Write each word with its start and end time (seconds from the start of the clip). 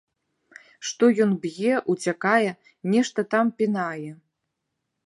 Што 0.91 1.09
ён 1.25 1.31
б'е, 1.43 1.73
уцякае, 1.95 2.51
нешта 2.95 3.19
там 3.37 3.45
пінае. 3.61 4.11